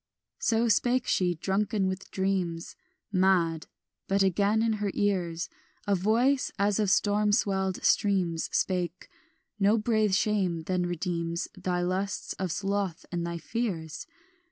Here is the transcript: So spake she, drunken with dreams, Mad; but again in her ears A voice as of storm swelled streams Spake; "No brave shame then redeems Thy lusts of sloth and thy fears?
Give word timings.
So 0.39 0.67
spake 0.67 1.05
she, 1.05 1.35
drunken 1.35 1.85
with 1.87 2.09
dreams, 2.09 2.75
Mad; 3.11 3.67
but 4.07 4.23
again 4.23 4.63
in 4.63 4.73
her 4.81 4.89
ears 4.95 5.47
A 5.85 5.93
voice 5.93 6.51
as 6.57 6.79
of 6.79 6.89
storm 6.89 7.31
swelled 7.31 7.83
streams 7.83 8.49
Spake; 8.51 9.09
"No 9.59 9.77
brave 9.77 10.15
shame 10.15 10.61
then 10.61 10.87
redeems 10.87 11.49
Thy 11.53 11.81
lusts 11.81 12.33
of 12.39 12.51
sloth 12.51 13.05
and 13.11 13.27
thy 13.27 13.37
fears? 13.37 14.07